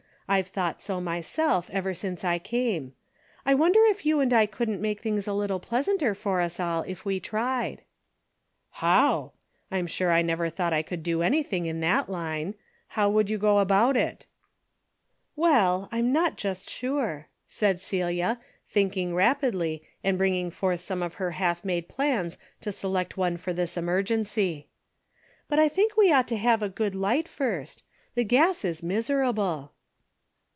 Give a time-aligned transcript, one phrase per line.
[0.29, 2.93] I've thought so myself, ever since I came.
[3.45, 6.83] I wonder if you and I couldn't make things a little pleasanter for us all,
[6.83, 7.81] if we tried.""
[8.81, 9.33] How?
[9.69, 12.55] I'm sure I never thought I could do anything in that line.
[12.87, 14.29] How would you go about it?" 52 DAILY
[15.49, 21.03] BATEA* "Well, I'm not just sure," said Celia, think ing rapidly and bringing forth some
[21.03, 24.69] of her half made plans to select one for this emergency."
[25.49, 27.83] But I think we ought to have a good light first.
[28.15, 29.73] The gas is miserable."